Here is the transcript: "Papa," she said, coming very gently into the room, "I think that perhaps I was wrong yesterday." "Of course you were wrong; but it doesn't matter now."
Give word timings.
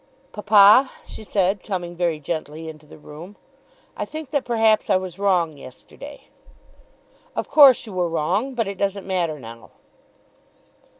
"Papa," 0.31 0.89
she 1.05 1.23
said, 1.23 1.61
coming 1.61 1.95
very 1.95 2.19
gently 2.19 2.67
into 2.67 2.87
the 2.87 2.97
room, 2.97 3.35
"I 3.95 4.03
think 4.03 4.31
that 4.31 4.43
perhaps 4.45 4.89
I 4.89 4.95
was 4.95 5.19
wrong 5.19 5.57
yesterday." 5.57 6.23
"Of 7.35 7.47
course 7.47 7.85
you 7.85 7.93
were 7.93 8.09
wrong; 8.09 8.55
but 8.55 8.67
it 8.67 8.79
doesn't 8.79 9.05
matter 9.05 9.39
now." 9.39 9.69